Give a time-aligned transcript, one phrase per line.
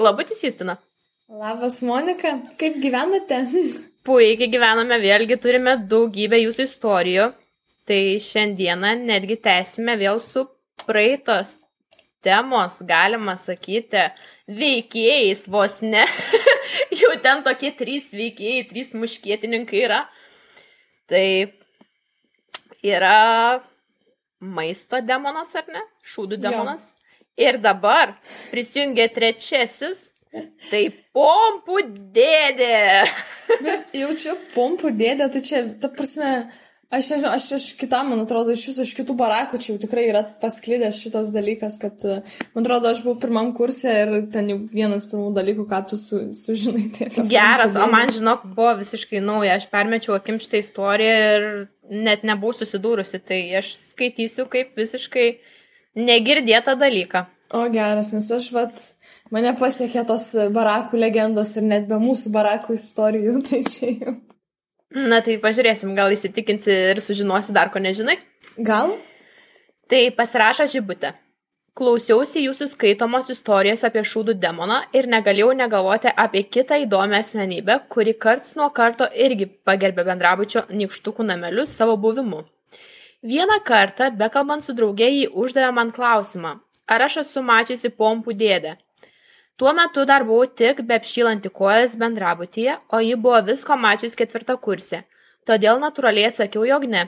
[0.00, 0.78] Labai teisystina.
[1.28, 3.42] Labas, Monika, kaip gyvenate?
[4.06, 7.26] Puikiai gyvename, vėlgi turime daugybę jūsų istorijų.
[7.90, 10.46] Tai šiandieną netgi tęsime vėl su
[10.86, 11.58] praeitos
[12.24, 14.06] temos, galima sakyti,
[14.48, 16.04] veikėjais vos ne.
[17.00, 20.00] Jau ten tokie trys veikėjai, trys muškietininkai yra.
[21.10, 21.26] Tai
[22.86, 23.16] yra
[24.40, 25.84] maisto demonas, ar ne?
[26.06, 26.92] Šūdų demonas.
[26.92, 26.99] Jo.
[27.38, 28.16] Ir dabar
[28.50, 30.10] prisijungia trečiasis,
[30.70, 31.82] tai pompų
[32.16, 32.80] dėdė.
[33.66, 36.32] Bet jaučiu pompų dėdė, tai čia, ta prasme,
[36.90, 40.08] Aš nežinau, aš iš kitam, man atrodo, iš viso iš kitų barakų čia jau tikrai
[40.08, 42.02] yra pasklydęs šitas dalykas, kad,
[42.50, 46.18] man atrodo, aš buvau pirmam kursė ir ten jau vienas pirmų dalykų, ką tu su,
[46.34, 46.88] sužinai.
[46.96, 51.46] Tai Geras, o man, žinok, buvo visiškai nauja, aš permečiau akim šitą istoriją ir
[51.94, 55.28] net nebuvau susidūrusi, tai aš skaitysiu kaip visiškai
[55.96, 57.26] negirdėtą dalyką.
[57.54, 58.82] O geras, nes aš vat,
[59.34, 64.18] mane pasiekė tos barakų legendos ir net be mūsų barakų istorijų, tai čia jau.
[64.90, 68.18] Na tai pažiūrėsim, gal įsitikinsi ir sužinosi dar ko nežinai.
[68.58, 68.96] Gal?
[69.90, 71.12] Tai pasirašo žibutę.
[71.78, 78.16] Klausiausi jūsų skaitomos istorijos apie šūdų demoną ir negalėjau negalvoti apie kitą įdomią asmenybę, kuri
[78.24, 82.42] karts nuo karto irgi pagerbė bendrabučio nikštukų namelius savo buvimu.
[83.22, 86.54] Vieną kartą, bekalbant su draugė, jį uždavė man klausimą,
[86.88, 88.78] ar aš esu mačiusi pompų dėdę.
[89.60, 95.02] Tuo metu dar buvau tik beapšylanti kojas bendrabutyje, o ji buvo visko mačius ketvirtą kursę.
[95.44, 97.02] Todėl natūraliai atsakiau, jog ne.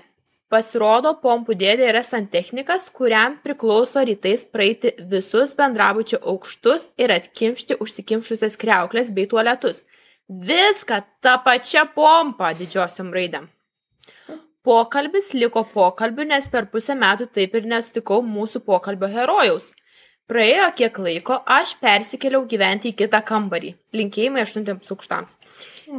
[0.53, 8.61] Pasirodo, pompų dėdė yra santechnikas, kuriam priklauso rytais praeiti visus bendrabučio aukštus ir atkimšti užsikimšusias
[8.61, 9.87] kreuklės bei tualetus.
[10.29, 13.49] Viską tą pačią pompą didžiosiom raidėm.
[14.63, 19.73] Pokalbis liko pokalbiu, nes per pusę metų taip ir nesutikau mūsų pokalbio herojaus.
[20.31, 23.73] Praėjo kiek laiko, aš persikėliau gyventi į kitą kambarį.
[23.99, 25.35] Linkėjimai aštuntiems aukštams.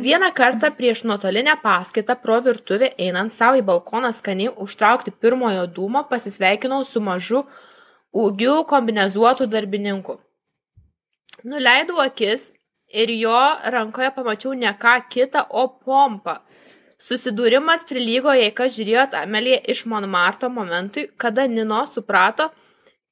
[0.06, 6.06] Vieną kartą prieš nuotolinę paskaitą pro virtuvę einant savo į balkoną skaniai užtraukti pirmojo dūmo
[6.10, 7.44] pasisveikinau su mažu
[8.24, 10.16] ūgiu kombinezuotų darbininku.
[11.44, 12.54] Nuleidau akis
[13.04, 13.42] ir jo
[13.76, 16.40] rankoje pamačiau ne ką kitą, o pompą.
[17.04, 22.48] Susidūrimas prilygo, jei kas žiūrėjot Amelija iš Monmarto momentui, kada Nino suprato,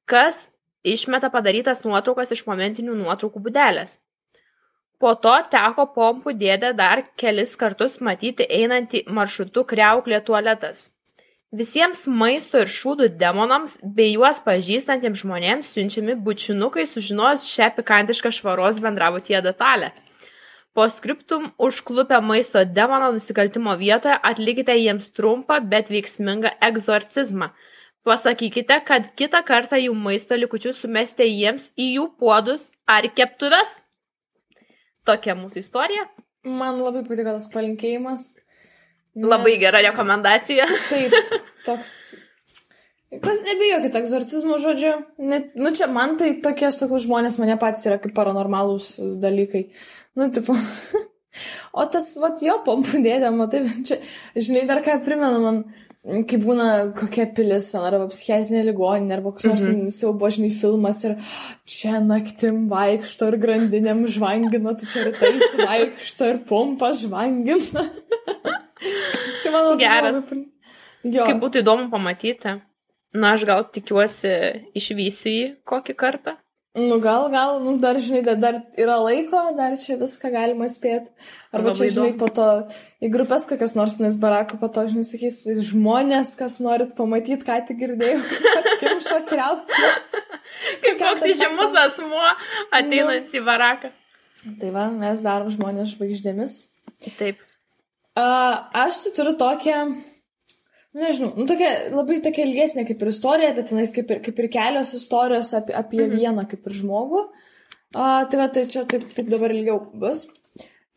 [0.07, 0.45] kas
[0.87, 3.97] išmeta padarytas nuotraukas iš momentinių nuotraukų būdelės.
[5.01, 10.89] Po to teko pompų dėdę dar kelis kartus matyti einantį maršrutu kreuklė tualetas.
[11.51, 18.79] Visiems maisto ir šūdų demonams bei juos pažįstantiems žmonėms siunčiami bučinukai sužinojus šią pikantišką švaros
[18.85, 19.91] bendrabutyje detalę.
[20.73, 27.51] Po skriptum užklupę maisto demono nusikaltimo vietoje atlikite jiems trumpą, bet veiksmingą egzorcizmą–
[28.03, 33.75] Pasakykite, kad kitą kartą jų maisto likučius sumestė jiems į jų puodus ar keptuves.
[35.05, 36.07] Tokia mūsų istorija.
[36.45, 38.23] Man labai patiko tas palinkėjimas.
[39.13, 39.27] Nes...
[39.29, 40.65] Labai gera rekomendacija.
[40.89, 41.13] Taip,
[41.67, 41.91] toks.
[43.19, 44.93] Kas nebijokit egzorcizmo žodžiu.
[45.19, 49.65] Net, nu čia man tai tokie, aš sakau, žmonės mane patys yra kaip paranormalūs dalykai.
[50.15, 50.55] Nu, tipo.
[51.79, 53.99] o tas, vat, jo pompų dėdė, matai, čia,
[54.39, 55.65] žinai, dar ką primena man
[56.01, 56.67] kai būna
[56.97, 59.91] kokia pilis, arba psichiatrinė ligoninė, arba koks nors mm -hmm.
[59.93, 61.17] siaubo, žinai, filmas ir
[61.75, 67.85] čia naktim vaikšto ir grandinėm žvangina, tai čia rytais vaikšto ir pompa žvangina.
[69.43, 70.33] tai man labai geras.
[71.03, 71.25] Jo.
[71.25, 72.61] Kaip būtų įdomu pamatyti.
[73.11, 74.31] Na, aš gal tikiuosi
[74.77, 76.37] išvysiu jį kokį kartą.
[76.71, 81.11] Nu, gal, gal, nu, dar, žinai, dar, yra laiko, dar čia viską galima spėti.
[81.51, 82.45] Arba čia, žinai, po to
[83.03, 87.57] į grupės kokias nors nes barakų, po to, žinai, sakys, žmonės, kas norit pamatyti, ką
[87.67, 88.21] tik girdėjau,
[88.55, 89.81] kad kimšo krelpą.
[90.85, 92.23] Kaip toks įžymus asmuo
[92.71, 93.35] ateinant nu.
[93.35, 93.91] į baraką.
[94.63, 96.61] Tai va, mes darom žmonės žvaigždėmis.
[97.19, 97.43] Taip.
[98.15, 99.83] Uh, aš tai turiu tokią
[100.97, 104.49] nežinau, nu, tokia labai tokia ilgesnė kaip ir istorija, bet tenais kaip ir, kaip ir
[104.51, 106.17] kelios istorijos apie, apie mhm.
[106.19, 107.25] vieną kaip ir žmogų.
[107.91, 110.27] A, tai va, tai čia taip, taip dabar ilgiau bus.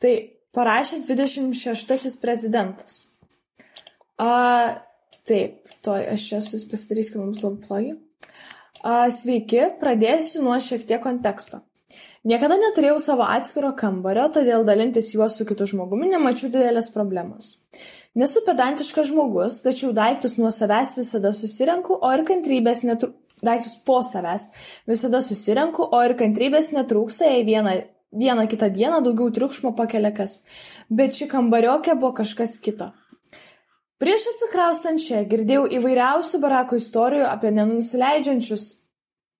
[0.03, 0.13] Tai
[0.55, 3.01] parašė 26 prezidentas.
[4.23, 4.31] A,
[5.27, 8.01] taip, to aš čia pasidarysiu, kad mums labai patogiai.
[9.15, 11.63] Sveiki, pradėsiu nuo šiek tiek konteksto.
[12.29, 17.51] Niekada neturėjau savo atskiro kambario, todėl dalintis juos su kitu žmogumi nemačiau didelės problemos.
[18.15, 23.21] Nesu pedantiškas žmogus, tačiau daiktus nuo savęs visada susirenku, o ir kantrybės netrūksta.
[23.45, 24.45] Daiktus po savęs
[24.89, 27.73] visada susirenku, o ir kantrybės netrūksta, jei vieną,
[28.15, 30.45] vieną kitą dieną daugiau triukšmo pakelia kas.
[30.89, 32.93] Bet ši kambariokė buvo kažkas kito.
[33.99, 38.65] Prieš atsikraustant čia girdėjau įvairiausių barako istorijų apie nenusileidžiančius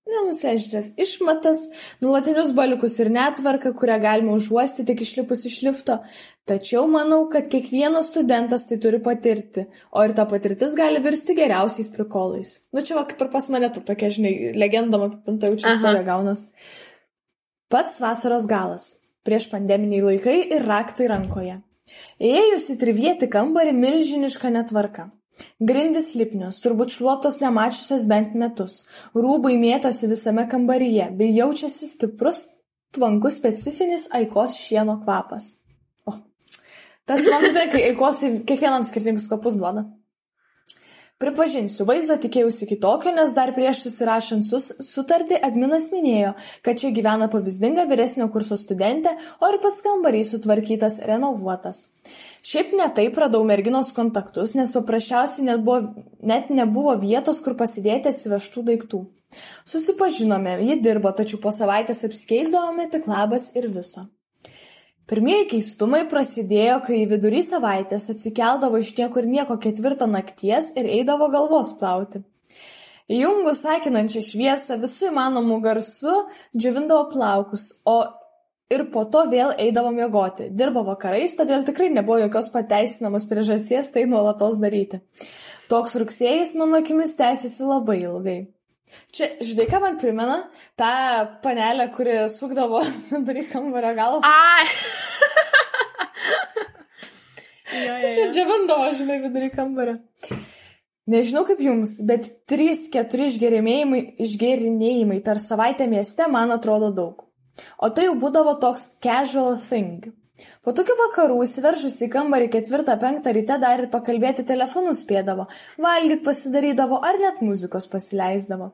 [0.09, 1.65] nenuseždžias išmatas,
[2.03, 5.97] nulatinius baliukus ir netvarką, kurią galima užuosti tik išlipus iš lifto.
[6.45, 11.89] Tačiau manau, kad kiekvienas studentas tai turi patirti, o ir ta patirtis gali virsti geriausiais
[11.95, 12.59] prikolais.
[12.73, 16.45] Nu čia va, kaip ir pas mane, ta tokia, žinai, legendama pintaučių istorija gaunas.
[17.73, 18.91] Pats vasaros galas.
[19.25, 21.57] Prieš pandeminiai laikai ir raktai rankoje.
[22.21, 25.09] Įėjus į trivietį kambarį milžiniška netvarka.
[25.59, 28.83] Grindys lipnios, turbūt šluotos nemačiusios bent metus,
[29.15, 32.41] rūbai mėtosi visame kambaryje, bei jaučiasi stiprus,
[32.95, 35.51] tvankus specifinis aikos šieno kvapas.
[36.07, 36.15] O,
[37.09, 39.87] tas man tai, kai aikos kiekvienam skirtingus kvapus duoda.
[41.25, 47.25] Pripažinsiu, vaizdo tikėjausi kitokio, nes dar prieš susirašant sus, sutartį adminas minėjo, kad čia gyvena
[47.33, 51.79] pavyzdinga vyresnio kurso studentė, o ir pats kambarys sutvarkytas, renovuotas.
[52.45, 58.13] Šiaip ne taip radau merginos kontaktus, nes paprasčiausiai net, buvo, net nebuvo vietos, kur pasidėti
[58.13, 59.01] atsivežtų daiktų.
[59.65, 64.05] Susipažinome, ji dirbo, tačiau po savaitės apsikeisdavome tik labas ir viso.
[65.05, 71.75] Pirmieji keistumai prasidėjo, kai vidury savaitės atsikeldavo iš niekur nieko ketvirtą nakties ir eidavo galvos
[71.77, 72.23] plauti.
[73.13, 76.15] Įjungus sakinančią šviesą visų įmanomų garsų
[76.57, 77.99] džiovindavo plaukus, o
[78.73, 80.49] ir po to vėl eidavo miegoti.
[80.49, 85.03] Dirbo vakarais, todėl tikrai nebuvo jokios pateisinamos priežasties tai nuolatos daryti.
[85.69, 88.39] Toks rugsėjas, mano akimis, tęsiasi labai ilgai.
[89.15, 90.39] Čia, žinai, ką man primena?
[90.79, 90.89] Ta
[91.43, 94.19] panelė, kuri sukdavo vidury kambario galą.
[94.27, 94.65] Ai.
[97.75, 99.97] tai čia džiavindavo, žinai, vidury kambario.
[101.11, 103.27] Nežinau kaip jums, bet 3-4
[104.25, 107.27] išgerinėjimai per savaitę mieste man atrodo daug.
[107.77, 110.09] O tai jau būdavo toks casual thing.
[110.35, 115.45] Po tokių vakarų įsiveržus į kambarį ketvirtą penktą ryte dar ir pakalbėti telefonu spėdavo,
[115.85, 118.67] valgyt pasidarydavo ar net muzikos pasileisdavo.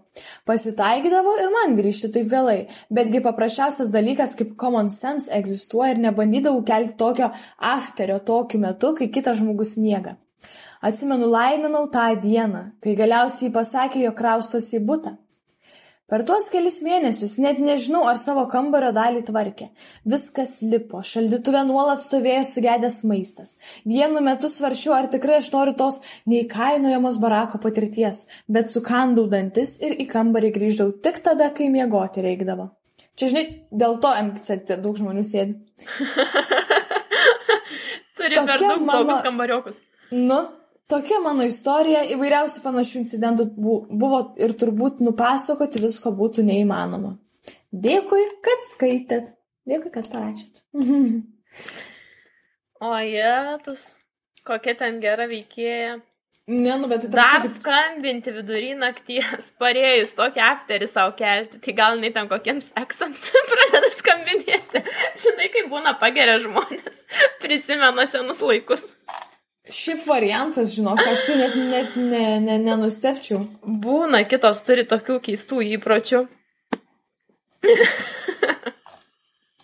[0.50, 2.58] Pasitaikydavo ir man grįžti taip vėlai,
[2.90, 7.30] betgi paprasčiausias dalykas kaip common sense egzistuoja ir nebandydavau kelti tokio
[7.76, 10.18] afterio tokiu metu, kai kitas žmogus miega.
[10.82, 15.20] Atsimenu, laiminau tą dieną, kai galiausiai pasakė, jog kraustosi į būtą.
[16.12, 19.70] Per tuos kelis mėnesius net nežinau, ar savo kambario dalį tvarkė.
[20.12, 23.54] Viskas lipo, šaldytuve nuolat stovėjo sugedęs maistas.
[23.88, 29.96] Vienu metu svaršiau, ar tikrai aš noriu tos neįkainojamos barako patirties, bet sukandau dantis ir
[30.04, 32.68] į kambarį grįždavau tik tada, kai miegoti reikdavo.
[33.16, 35.56] Čia, žinai, dėl to MCT daug žmonių sėdi.
[38.20, 39.80] Turi per Tokia daug mano- blogus kambariukus.
[40.12, 40.44] Nu,
[40.90, 47.18] tokia mano istorija, įvairiausių panašių incidentų bu- buvo ir turbūt nupasakoti visko būtų neįmanoma.
[47.72, 49.34] Dėkui, kad skaitėt.
[49.68, 50.64] Dėkui, kad parašėt.
[52.82, 53.82] O jėtus,
[54.48, 56.00] kokia ten gera veikėja.
[56.50, 61.60] ne, nu, bet tai Dar toks, kaip- skambinti vidury nakties, parėjus tokį afterį savo kelti,
[61.62, 64.82] tai gal nei ten kokiems eksams pradeda skambinėti.
[65.26, 67.04] Žinai, kaip būna pageria žmonės,
[67.44, 68.88] prisimena senus laikus.
[69.70, 73.44] Šiaip variantas, žinok, aš tai net, net ne, ne, nenustepčiau.
[73.84, 76.24] Būna, kitos turi tokių keistų įpročių.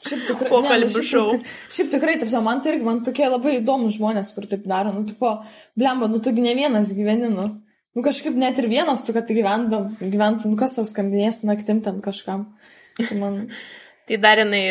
[0.07, 3.57] Šiaip tikrai, Pokalbių ne, nu, šiaip, šiaip tikrai, taip, man tai irgi, man tokie labai
[3.57, 5.33] įdomus žmonės, kur taip daro, nu, tipo,
[5.79, 7.47] blemba, nu, tugi ne vienas gyveni, nu.
[7.97, 11.97] Nu, kažkaip net ir vienas, tu, kad gyventum, gyventum, nu, kas tau skambinės naktim ten
[12.05, 12.45] kažkam.
[13.01, 13.41] Tai man,
[14.07, 14.61] Tai dar jinai,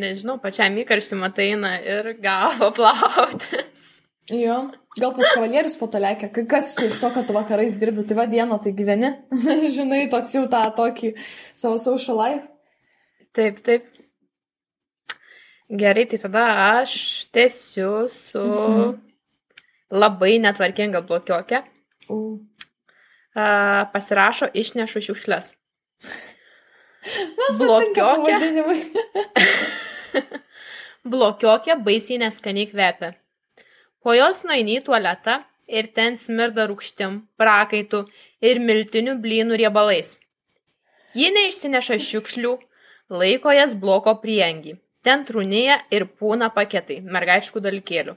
[0.00, 3.67] nežinau, pačiam įkarštį matai eina ir gavo plautis.
[4.30, 4.56] Jo,
[5.00, 8.04] gal pas kavalierius po to lekia, Ka- kas čia iš to, kad tu vakarais dirbi,
[8.06, 9.10] tai va dieną tai gyveni,
[9.76, 11.14] žinai, toks jau tą tokį
[11.56, 12.46] savo social life.
[13.36, 13.86] Taip, taip.
[15.68, 16.44] Gerai, tai tada
[16.80, 16.92] aš
[17.32, 18.94] tęsiu su Mhm.
[19.90, 21.62] labai netvarkinga blokiokė.
[22.08, 22.18] U.
[23.38, 25.52] Uh, pasirašo išnešu šiukšlės.
[27.58, 28.80] Pavadinimai.
[31.12, 33.12] blokiokė baisiai neskaniai kvepia.
[34.08, 35.34] Po jos nueini į tualetą
[35.68, 37.98] ir ten smirda rūkštim, prakaitų
[38.40, 40.14] ir miltinių blynų riebalais.
[41.12, 42.54] Ji neišsineša šiukšlių,
[43.12, 44.78] laiko jas bloko priengi.
[45.04, 48.16] Ten trūnėja ir pūna paketai, mergaiškų dalykėlių.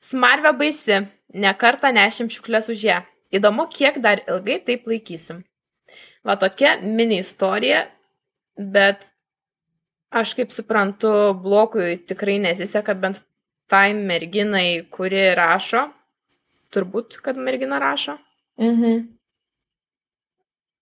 [0.00, 1.02] Smarvė baisi,
[1.36, 2.98] nekartą nešim šiukšlės už ją.
[3.28, 5.44] Įdomu, kiek dar ilgai taip laikysim.
[6.24, 7.90] Va tokia mini istorija,
[8.56, 9.04] bet
[10.08, 13.20] aš kaip suprantu, blokui tikrai nesiseka bent
[13.70, 15.86] tai merginai, kuri rašo.
[16.74, 18.18] Turbūt, kad mergina rašo.
[18.60, 19.00] Mhm.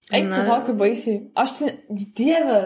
[0.09, 1.19] Eik, tu savo kaip baisiai.
[1.37, 1.53] Aš,
[2.17, 2.61] dieve,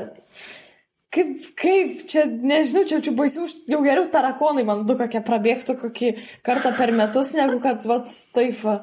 [1.15, 6.13] kaip, kaip, čia, nežinau, čia, čia baisiau, jau geriau tarakonai man du kokie prabėgtų kokį
[6.47, 8.79] kartą per metus, negu kad, vat, taip, va.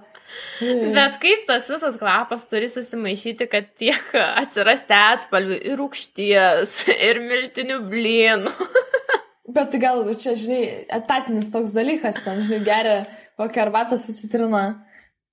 [0.59, 6.75] Bet kaip tas visas kvapas turi susimaišyti, kad tiek atsirasti atspalvių ir rūkšties,
[7.09, 8.53] ir miltinių blynų.
[9.49, 10.63] Bet gal čia, žinai,
[10.99, 12.97] etatinis toks dalykas, ten, žinai, geria
[13.39, 14.63] kokią arbatą su citrina.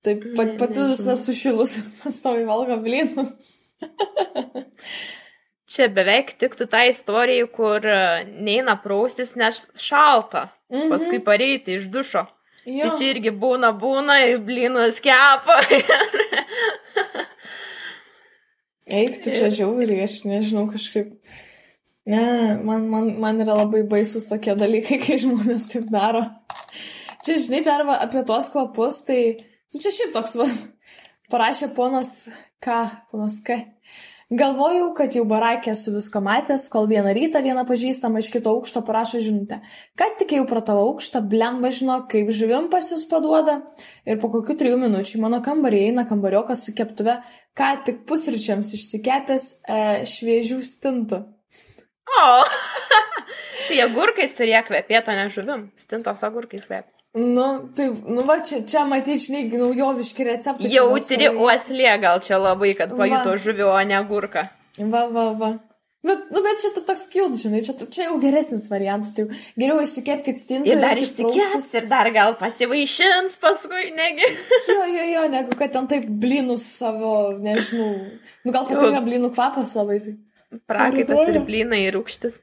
[0.05, 3.53] Taip, pat, pati visą sušilus, pastovi valgo blynus.
[5.67, 7.83] Čia beveik tiktų tą istoriją, kur
[8.31, 10.47] neina praustis, nes šalta.
[10.71, 10.87] Mhm.
[10.93, 12.23] Paskui pareiti iš dušo.
[12.67, 12.87] Jo.
[12.87, 15.59] Tai čia irgi būna, būna, blynus kepa.
[18.87, 21.13] Eik, tu čia žiauriai, aš nežinau kažkaip.
[22.07, 22.23] Ne,
[22.63, 26.23] man, man, man yra labai baisus tokie dalykai, kai žmonės taip daro.
[27.25, 29.21] Čia, žinai, dar va, apie tuos kvapus, tai,
[29.67, 30.47] tu čia šiaip toks, va,
[31.33, 32.13] parašė ponas
[32.63, 32.77] K,
[33.11, 33.59] ponas K.
[34.27, 38.81] Galvojau, kad jau barakė su visko matęs, kol vieną rytą vieną pažįstamą iš kito aukšto
[38.87, 39.61] parašo žinutę.
[39.99, 43.61] Kad tik jau pro tavo aukštą, blemba žino, kaip žuvim pas jūs paduoda.
[44.03, 47.21] Ir po kokių trijų minučių mano kambarį eina kambariokas su keptuve,
[47.55, 51.23] ką tik pusryčiams išsikepęs e, šviežių stintų.
[52.07, 52.27] O,
[53.67, 55.67] tai agurkais turėjo kvepėti, ne žuvim.
[55.79, 56.93] Stintos agurkais kvepėti.
[57.17, 60.69] Nu, tai, nu va, čia, čia matyti, žinai, naujoviški receptai.
[60.69, 64.43] Jautri uoslė gal čia labai, kad pajuto žuvį, o ne gurką.
[64.77, 65.55] Va, va, va.
[66.05, 69.15] Bet, nu, bet čia toks kilt, žinai, čia, čia jau geresnis variantas.
[69.17, 69.25] Tai
[69.57, 70.69] geriau išsikepkite stintą.
[70.69, 74.29] Ir dar išsikės, ir dar gal pasivaišins paskui, negi.
[74.69, 77.91] jo, jo, jo, negu kad ten taip blynus savo, nežinau.
[78.45, 79.99] Nu, gal patinka blynų kvapas labai.
[80.05, 80.15] Tai.
[80.69, 82.39] Prakaitas ir blynai ir rūkštis.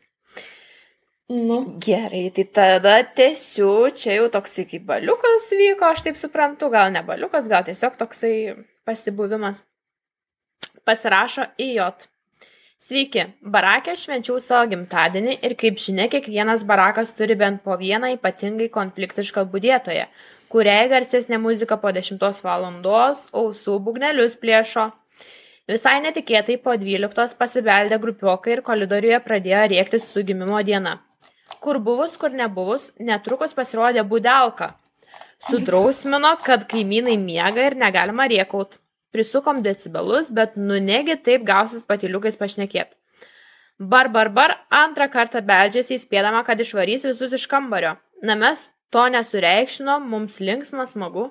[1.29, 1.79] Nu.
[1.81, 7.01] Gerai, tai tada tiesiu, čia jau toksai kaip baliukas vyko, aš taip suprantu, gal ne
[7.07, 8.35] baliukas, gal tiesiog toksai
[8.85, 9.63] pasibuvimas.
[10.85, 12.05] Pasirašo į jot.
[12.85, 18.67] Sveiki, barakė švenčiau savo gimtadienį ir kaip žinia, kiekvienas barakas turi bent po vieną ypatingai
[18.75, 20.05] konfliktišką būdėtoją,
[20.53, 24.91] kuriai garsesnė muzika po 10 valandos, ausų bugnelius plėšo.
[25.71, 30.99] Visai netikėtai po 12 pasibeldė grupiokai ir koridoriuje pradėjo rėkti su gimimo diena.
[31.65, 34.75] Kur buvus, kur nebuvus, netrukus pasirodė budelka.
[35.49, 38.77] Sudrausmino, kad kaimynai miega ir negalima riekaut.
[39.15, 42.93] Prisukom decibelus, bet nu negi taip gausis patiliukais pašnekėt.
[43.79, 47.97] Bar, bar, bar, antrą kartą beldžiasi įspėdama, kad išvarys visus iš kambario.
[48.23, 51.31] Na mes to nesureikšino, mums linksma, smagu.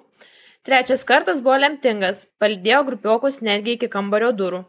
[0.64, 4.62] Trečias kartas buvo lemtingas, palidėjo grupiokus netgi iki kambario durų.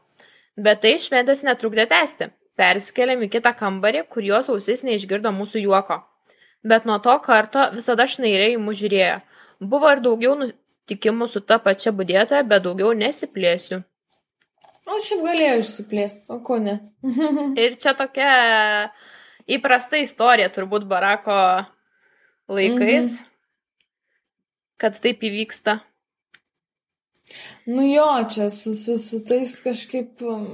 [0.58, 6.00] Bet tai šventės netrukdė tęsti persikėlėm į kitą kambarį, kur jos ausis neišgirdo mūsų juoko.
[6.64, 9.18] Bet nuo to karto visada šnairiai į mus žiūrėjo.
[9.60, 13.82] Buvo ir daugiau nutikimų su ta pačia budėtoja, bet daugiau nesiplėsiu.
[14.84, 16.78] O šiaip galėjau išsiplėsti, o ko ne?
[17.64, 18.32] ir čia tokia
[19.46, 21.36] įprasta istorija turbūt barako
[22.48, 23.30] laikais, mhm.
[24.80, 25.80] Kad taip įvyksta.
[27.64, 30.44] Nu jo, čia su, su, su tais kažkaip, um,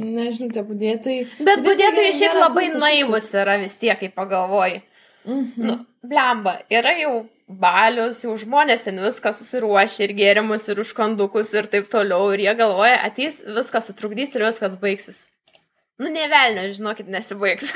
[0.00, 1.26] nežinau, tie budėtojai.
[1.44, 4.80] Bet budėtojai šiaip labai naivus yra vis tiek, kai pagalvoji.
[5.28, 5.66] Mhm.
[5.68, 7.12] Nu, blemba, yra jau
[7.48, 12.32] balius, jau žmonės ten viską susiruošia ir gėrimus, ir užkandukus ir taip toliau.
[12.32, 15.26] Ir jie galvoja, ateis, viskas sutrukdys ir viskas baigsis.
[16.00, 17.70] Nu, nevelnio, žinokit, nesibaigs.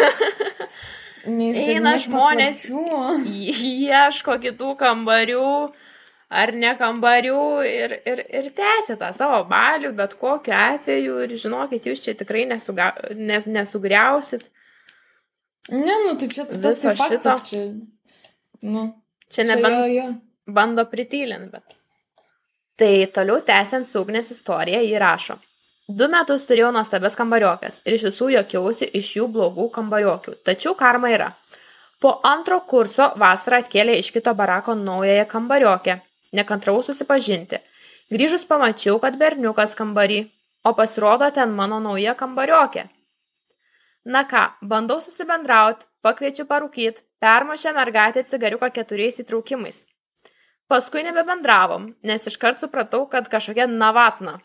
[1.29, 2.65] Eina žmonės,
[3.29, 5.51] ieško kitų kambarių
[6.29, 11.89] ar ne kambarių ir, ir, ir tęsė tą savo balių, bet kokiu atveju ir žinokit,
[11.89, 14.45] jūs čia tikrai nesuga, nes, nesugriausit.
[15.73, 17.65] Ne, nu tai čia tas tai faktas, čia.
[18.65, 18.87] Nu,
[19.33, 20.07] čia nebent jo, jo.
[20.53, 21.77] bando pritylinti, bet.
[22.79, 25.39] Tai toliau tęsiant saugnės istoriją įrašo.
[25.89, 30.37] Du metus turėjau nuostabias kambariokas ir iš visų jokiausi iš jų blogų kambariokių.
[30.45, 31.31] Tačiau karma yra.
[31.99, 35.97] Po antro kurso vasarą atkėlė iš kito barako naująją kambariokę
[36.33, 37.61] Nekantrau susipažinti.
[38.13, 40.23] Grįžus pamačiau, kad berniukas kambarį,
[40.65, 42.89] o pasirodo ten mano nauja kambariokė.
[44.09, 49.83] Na ką, bandau susibendrauti, pakviečiu parūkyti, permušę mergaitę cigariuką keturiais įtraukimais.
[50.69, 54.39] Paskui nebebendravom, nes iškart supratau, kad kažkokia navatna.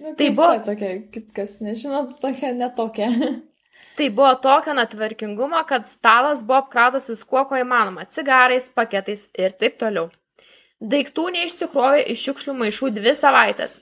[0.00, 3.10] Nu, tai buvo tokia, kitkas, nežinot, tokia netokia.
[3.98, 9.78] tai buvo tokio netvarkingumo, kad stalas buvo apkrautas viskuo, ko įmanoma- cigarais, paketais ir taip
[9.78, 10.08] toliau.
[10.82, 13.76] Daiktų neišsikrovė iš šiukšlių maišų dvi savaitės.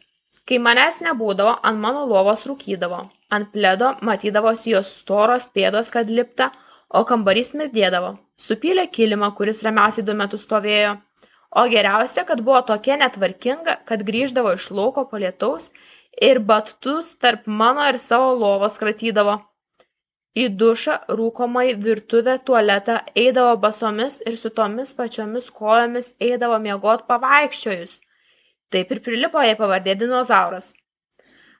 [0.45, 2.99] Kai manęs nebūdavo, ant mano lovos rūkydavo.
[3.33, 6.51] Ant pledo matydavosi jos storos pėdos, kad lipta,
[6.93, 8.19] o kambarys mirdėdavo.
[8.37, 10.99] Supylė kilimą, kuris ramiausiai du metus stovėjo.
[11.57, 15.71] O geriausia, kad buvo tokia netvarkinga, kad grįždavo iš lauko po lietaus
[16.21, 19.41] ir batus tarp mano ir savo lovos kratydavo.
[20.39, 27.97] Į dušą, rūkomąjį, virtuvę, tualetą eidavo basomis ir su tomis pačiomis kojomis eidavo miegot pavaikščiojus.
[28.71, 30.71] Taip ir prilipo jai pavardė dinozauras.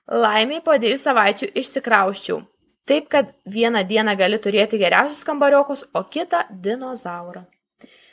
[0.07, 2.39] Laimiai po dviejų savaičių išsikrauščiau.
[2.87, 7.43] Taip, kad vieną dieną gali turėti geriausius kambariokus, o kitą dinozaurą.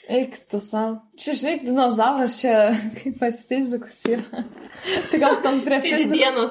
[0.09, 0.99] Eik tu savo.
[1.21, 2.53] Čia, žinai, dinozauras čia
[2.99, 4.45] kaip pas fizikus yra.
[5.13, 6.49] tai gal tam prie fizikų.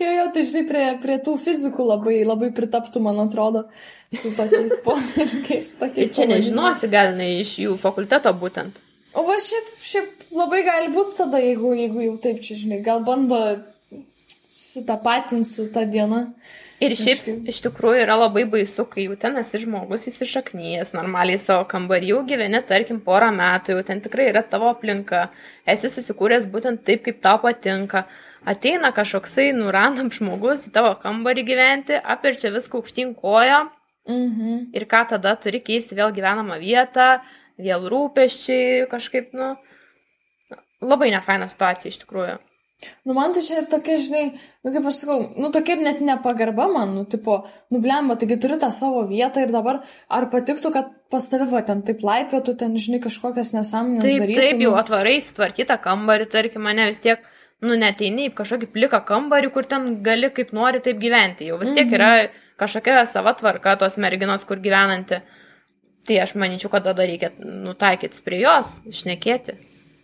[0.00, 3.66] Jo, jo, tai žinai, prie, prie tų fizikų labai, labai pritaptų, man atrodo,
[4.08, 5.74] su tokiais polinkiais.
[6.00, 8.78] Ir čia nežinosi, gal ne iš jų fakulteto būtent.
[9.12, 13.02] O va šiaip, šiaip labai gali būti tada, jeigu, jeigu jau taip čia, žinai, gal
[13.04, 13.40] bando
[14.48, 16.22] sutapatinti su tą dieną.
[16.80, 21.66] Ir šiaip iš tikrųjų yra labai baisu, kai jau ten esi žmogus įsišaknyjęs, normaliai savo
[21.68, 25.26] kambarį jau gyveni, tarkim, porą metų, jau ten tikrai yra tavo aplinka,
[25.68, 28.06] esi susikūręs būtent taip, kaip tau patinka.
[28.48, 33.66] Ateina kažkoksai nurandam žmogus į tavo kambarį gyventi, apirčia viską aukštyn kojo
[34.08, 34.70] Mhm.
[34.74, 37.20] ir ką tada turi keisti vėl gyvenamą vietą,
[37.60, 39.56] vėl rūpeščiai kažkaip, nu,
[40.82, 42.38] labai nefaina situacija iš tikrųjų.
[43.04, 44.22] Nu, man tai čia ir tokia, žinai,
[44.64, 48.56] nu, kaip aš sakau, nu, tokia ir net nepagarba man, nu, tipo, nublemba, taigi turi
[48.62, 52.72] tą savo vietą ir dabar, ar patiktų, kad pas tave, va, ten taip laipėtų, ten,
[52.80, 54.40] žinai, kažkokias nesąmonės Taip, darytų.
[54.40, 54.78] taip, jau nu.
[54.80, 57.20] atvarai sutvarkytą kambarį, tarkim, mane vis tiek,
[57.64, 61.50] nu, neteini į kažkokį pliką kambarį, kur ten gali kaip nori taip gyventi.
[61.50, 62.10] Jau vis tiek yra
[62.60, 65.20] kažkokia sava tvarka tos merginos, kur gyvenanti.
[66.08, 69.56] Tai aš manyčiau, kad tada reikia nutaikyti prie jos, išnekėti.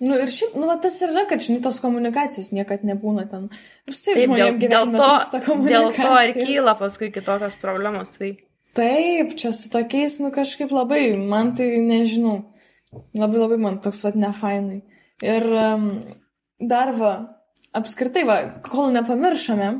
[0.04, 3.46] Nu, ir šiaip, nu, tas ir yra, kad, žinai, tos komunikacijos niekad nebūna ten.
[3.88, 8.12] Dėl, žmonėms dėl, gyvenime to, trūksta dėl to ir kyla paskui kitokios problemos.
[8.20, 8.34] Tai
[8.76, 12.42] Taip, čia su tokiais, nu, kažkaip labai, man tai nežinau.
[13.16, 14.82] Labai labai man toks, vad, nefainai.
[15.25, 15.86] Ir um,
[16.60, 17.14] dar va,
[17.76, 19.71] apskritai, va, kol nepamiršome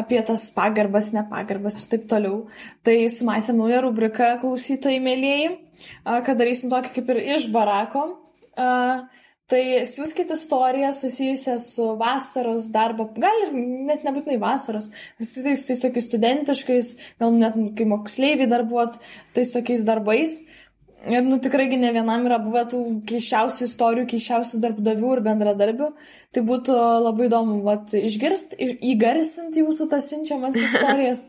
[0.00, 2.44] apie tas pagarbas, nepagarbas ir taip toliau,
[2.86, 5.48] tai sumaisėm naują rubriką klausytojai mėlyjei,
[6.06, 8.04] kad darysim tokį kaip ir iš barako.
[9.50, 13.56] Tai siūskite istoriją susijusią su vasaros darbo, gal ir
[13.88, 19.00] net nebūtinai vasaros, su tais, tokiais studentiškais, gal net kai moksleiviai darbuot,
[19.34, 20.36] tais tokiais darbais.
[21.08, 25.88] Ir, nu, tikraigi ne vienam yra buvę tų keiščiausių istorijų, keiščiausių darbdavių ir bendradarbių.
[26.36, 31.24] Tai būtų labai įdomu, vat, išgirst, iš, įgarsinti jūsų tas siunčiamas istorijas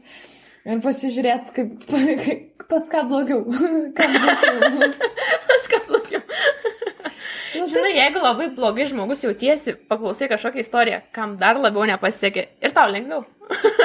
[0.68, 3.46] ir pasižiūrėti, kaip, pas ką blogiau.
[3.98, 4.60] Kam baisiau.
[5.54, 6.24] viską blogiau.
[7.56, 12.76] Nu, Žinai, jeigu labai blogai žmogus jautiesi, paklausai kažkokią istoriją, kam dar labiau nepasiekė ir
[12.76, 13.24] tau lengviau.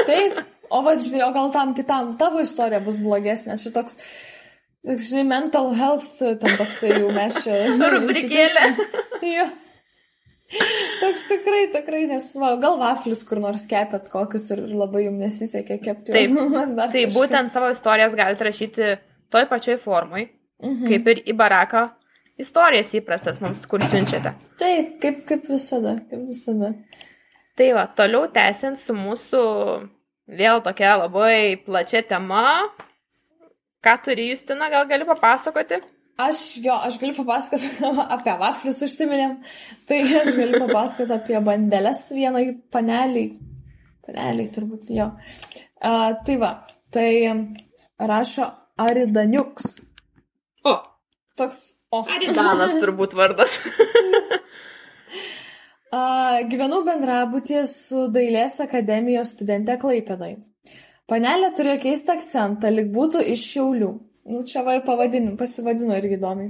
[0.09, 0.39] Taip,
[0.71, 3.59] o va, žinai, o gal tam kitam tavo istorija bus blogesnė.
[3.61, 4.46] Šitoks, toks,
[4.87, 7.57] žinai, mental health, ten toksai jau mes čia.
[7.96, 8.66] Rubrikėlė.
[9.27, 9.46] Jo.
[11.01, 15.81] Toks tikrai, tikrai, nes, va, gal vaflius kur nors kepėt kokius ir labai jums nesisekė
[15.83, 16.14] kepti.
[16.14, 16.31] Taip.
[16.38, 17.14] juos, Tai kažkaip.
[17.16, 18.92] būtent savo istorijas galite rašyti
[19.35, 20.29] toj pačioj formui,
[20.62, 20.87] Mhm.
[20.88, 21.83] kaip ir į baraką
[22.40, 24.31] istorijas įprastas mums, kur siunčiate.
[24.57, 26.70] Taip, kaip, kaip visada, kaip visada.
[27.59, 29.42] Tai va, toliau tęsiant su mūsų
[30.38, 32.70] vėl tokia labai plačia tema.
[33.85, 35.81] Ką turi Justina, gal gali papasakoti?
[36.17, 39.37] Aš jo, aš galiu papasakoti apie vaflius užsiminėm,
[39.89, 43.35] tai aš galiu papasakoti apie bandelės vienai paneliai.
[44.07, 45.11] Paneliai turbūt jo.
[45.77, 46.55] Uh, tai va,
[46.95, 47.11] tai
[48.01, 48.49] rašo
[48.81, 49.69] Aridaniuks.
[50.65, 50.75] O,
[51.37, 51.61] Toks,
[51.93, 52.01] o.
[52.17, 53.59] Aridanas turbūt vardas.
[55.87, 60.33] Uh, gyvenau bendrabutėje su Dailės akademijos studente Klaipėdai.
[61.11, 63.90] Panelė turėjo keistą akcentą, lik būtų iš Šiaulių.
[64.27, 66.49] Nu, čia vai pavadinu, pasivadino irgi įdomiai.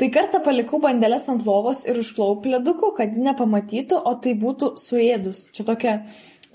[0.00, 4.72] Tai kartą palikau bandelės ant lovos ir užklau pleduku, kad ji nepamatytų, o tai būtų
[4.82, 5.44] suėdus.
[5.54, 5.92] Čia tokia,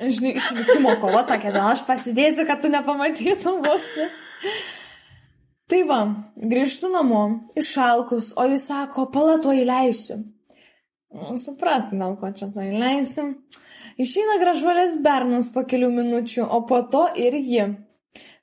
[0.01, 3.87] žinai, išlikimo kova tokia, gal aš pasidėsiu, kad tu nepamatytum vos.
[3.95, 4.09] Ne?
[5.71, 6.01] Tai va,
[6.51, 7.23] grįžtu namo,
[7.61, 10.19] išalkus, o jis sako, palato įleisiu.
[11.15, 13.37] Nu, Supras, gal ko čia to įleisim.
[13.99, 17.65] Išeina gražuolės bernas po kelių minučių, o po to ir ji.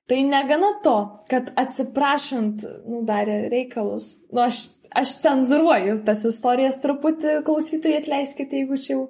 [0.07, 0.97] Tai negana to,
[1.31, 4.11] kad atsiprašant, nu, darė reikalus.
[4.31, 4.61] Nu, aš,
[4.93, 9.07] aš cenzuruoju tas istorijas truputį, klausytojai atleiskite, jeigu čia jau.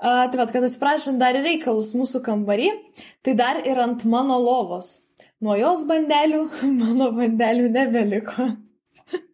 [0.00, 2.68] Uh, tai vad, kad atsiprašant darė reikalus mūsų kambarį,
[3.24, 4.92] tai dar ir ant mano lovos.
[5.40, 6.44] Nuo jos bandelių
[6.82, 8.52] mano bandelių nebeliko.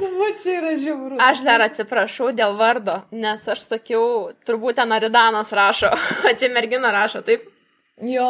[0.00, 1.18] Dabar čia yra žiauru.
[1.22, 5.90] Aš dar atsiprašau dėl vardo, nes aš sakiau, turbūt ten Aridanas rašo,
[6.28, 7.44] o čia mergina rašo, taip?
[8.02, 8.28] Jo.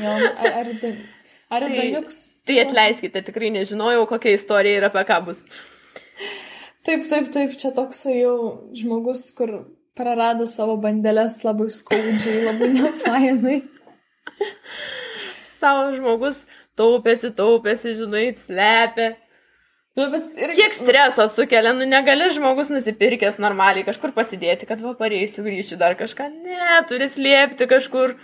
[0.00, 0.14] Jo.
[0.38, 2.18] Ar, ar, ar Tai- Daniuks?
[2.44, 5.44] Tai atleiskite, tikrai nežinojau, kokia istorija ir apie ką bus.
[6.84, 8.34] Taip, taip, taip, čia toks jau
[8.76, 9.54] žmogus, kur
[9.96, 13.58] prarado savo bandelės labai skaudžiai, labai nefainai.
[15.54, 16.42] Savo žmogus
[16.76, 19.14] taupėsi, taupėsi, žinai, slepia.
[19.94, 20.54] Nu, ir...
[20.58, 25.94] Kiek streso sukelia, nu negali žmogus nusipirkęs normaliai kažkur pasidėti, kad va pareisiu, grįšiu dar
[25.98, 26.32] kažką.
[26.42, 28.16] Ne, turi slėpti kažkur.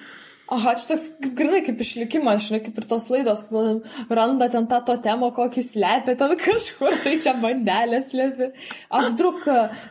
[0.50, 4.66] Aha, čia toks, kaip grinai, kaip išlikimas, žinai, kaip ir tos laidos, kad randa ten
[4.66, 8.50] tą to temą, kokį slepia ten kažkur, tai čia bandelė slepi.
[8.90, 9.46] Apdruk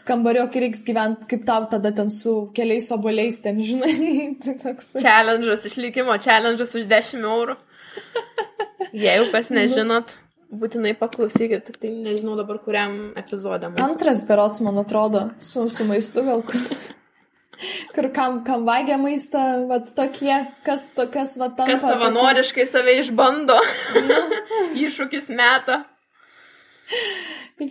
[0.09, 3.95] kambario, kai reiks gyventi, kaip tau tada ten su keliais oboliais ten, žinai.
[4.43, 4.97] tai toks.
[4.99, 7.55] Challenge'as, išlikimo challenge'as už 10 eurų.
[9.07, 10.19] Jeigu kas nežinot.
[10.49, 13.75] Būtinai paklausykit, tik tai nežinau dabar kuriam epizodam.
[13.85, 16.41] Antras berots, man atrodo, su, su maistu gal.
[17.93, 20.33] Kur kam, kam vagia maistą, vat tokie,
[20.65, 21.75] kas tokias, vat tampa.
[21.75, 22.73] Kas savanoriškai tokius...
[22.73, 23.59] save išbando,
[24.87, 25.83] iššūkis meta.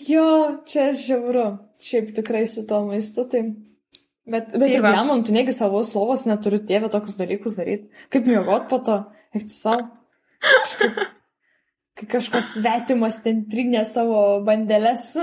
[0.06, 0.30] Jo,
[0.68, 1.48] čia žiauru.
[1.82, 3.42] Šiaip tikrai su tuo maistu, tai.
[4.28, 7.90] Bet, bet Tai ir blemon, tu negi savo slovos neturi tėvę tokius dalykus daryti.
[8.12, 9.00] Kaip miegot po to,
[9.34, 9.88] eikti savo.
[10.44, 11.17] Kažkaip, kai
[12.06, 15.10] kažkas svetimas ten trinė savo bandelės.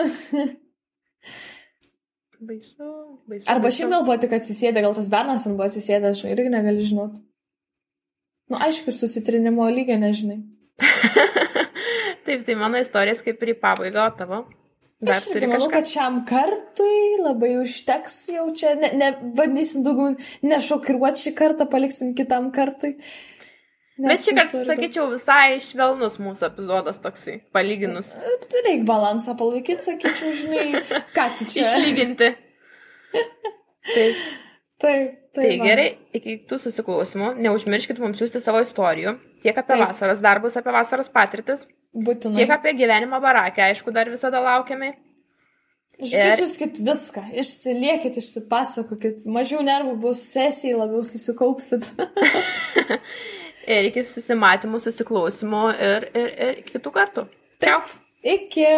[2.46, 2.90] Baisu,
[3.26, 3.48] baisu.
[3.50, 6.84] Arba šiaip gal buvo tik atsisėdę, gal tas bernas ten buvo atsisėdęs, žinai, irgi negali
[6.86, 7.16] žinot.
[8.52, 10.44] Nu, aišku, susitrinimo lygio nežinai.
[12.26, 14.42] Taip, tai mano istorijas kaip ir į pabaigą, o tavo.
[15.06, 15.80] Dar Aš irgi manau, kažką.
[15.80, 20.14] kad šiam kartui labai užteks jau čia, ne, ne, bandysim daugiau
[20.46, 22.96] nešokiruoti šį kartą, paliksim kitam kartui.
[23.96, 28.10] Bet šį kartą, sakyčiau, visai švelnus mūsų epizodas toksai, palyginus.
[28.52, 30.82] Tu reik balansą palaikyti, sakyčiau, žinai,
[31.16, 31.64] ką tu čia.
[31.70, 32.28] Išlyginti.
[33.96, 34.18] Taip,
[34.82, 39.14] Taip, tai gerai, iki tų susiklausimų, neužmirškit mums siūsti savo istorijų,
[39.46, 39.86] tiek apie Taip.
[39.86, 41.64] vasaros darbus, apie vasaros patirtis,
[41.96, 42.42] Būtinai.
[42.42, 44.92] tiek apie gyvenimą barakę, aišku, dar visada laukiame.
[45.96, 51.94] Žodžiu, Ir- viską, išsiliekit, išsipasakokit, mažiau nervų bus sesijai, labiau susikaupsit.
[53.66, 57.26] Ir iki susimatymų, susiklausimų ir, ir, ir kitų kartų.
[57.64, 57.82] Ciao.
[58.26, 58.70] Iki.